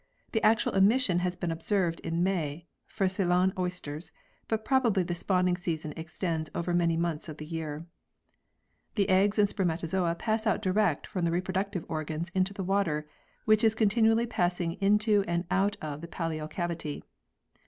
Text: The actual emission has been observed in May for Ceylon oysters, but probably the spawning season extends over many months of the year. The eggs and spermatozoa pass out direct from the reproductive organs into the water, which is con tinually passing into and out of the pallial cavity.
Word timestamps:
The 0.31 0.41
actual 0.43 0.71
emission 0.73 1.19
has 1.19 1.35
been 1.35 1.51
observed 1.51 1.99
in 1.99 2.23
May 2.23 2.65
for 2.87 3.07
Ceylon 3.07 3.53
oysters, 3.55 4.11
but 4.47 4.65
probably 4.65 5.03
the 5.03 5.13
spawning 5.13 5.55
season 5.55 5.93
extends 5.95 6.49
over 6.55 6.73
many 6.73 6.97
months 6.97 7.29
of 7.29 7.37
the 7.37 7.45
year. 7.45 7.85
The 8.95 9.07
eggs 9.09 9.37
and 9.37 9.47
spermatozoa 9.47 10.15
pass 10.15 10.47
out 10.47 10.63
direct 10.63 11.05
from 11.05 11.23
the 11.23 11.29
reproductive 11.31 11.85
organs 11.87 12.29
into 12.33 12.51
the 12.51 12.63
water, 12.63 13.07
which 13.45 13.63
is 13.63 13.75
con 13.75 13.89
tinually 13.89 14.27
passing 14.27 14.73
into 14.81 15.23
and 15.27 15.45
out 15.51 15.77
of 15.83 16.01
the 16.01 16.07
pallial 16.07 16.49
cavity. 16.49 17.03